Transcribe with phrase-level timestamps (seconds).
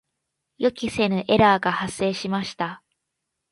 [0.57, 2.81] 予期せぬエラーが発生しました。